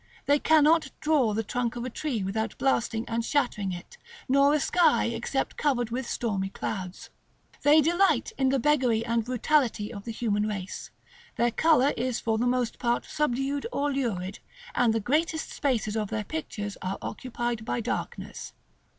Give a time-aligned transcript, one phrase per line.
[0.25, 4.59] They cannot draw the trunk of a tree without blasting and shattering it, nor a
[4.59, 7.11] sky except covered with stormy clouds:
[7.61, 10.89] they delight in the beggary and brutality of the human race;
[11.35, 14.39] their color is for the most part subdued or lurid,
[14.73, 18.53] and the greatest spaces of their pictures are occupied by darkness.